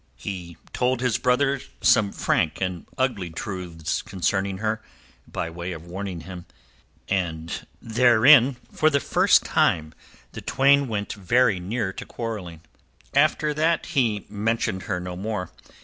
[0.17, 4.81] He told his brother some frank and ugly truths, concerning her,
[5.27, 6.47] by way of warning him,
[7.07, 9.93] and therein, for the first time,
[10.31, 12.61] the twain went very near to quarrelling.
[13.13, 15.51] After that he mentioned her no more.